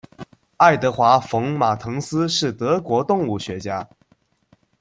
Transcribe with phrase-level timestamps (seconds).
[0.57, 3.87] 爱德华·冯·马滕斯是德国动物学家。